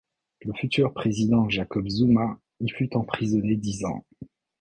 Le 0.41 0.51
futur 0.53 0.93
président 0.95 1.47
Jacob 1.47 1.87
Zuma 1.87 2.39
y 2.59 2.67
fut 2.71 2.89
emprisonné 2.97 3.55
dix 3.55 3.85
ans. 3.85 4.03